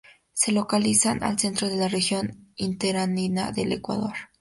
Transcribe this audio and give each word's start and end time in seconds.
Se 0.33 0.51
localiza 0.51 1.11
al 1.11 1.37
centro 1.37 1.69
de 1.69 1.75
la 1.75 1.87
Región 1.87 2.51
interandina 2.55 3.51
del 3.51 3.71
Ecuador. 3.73 4.13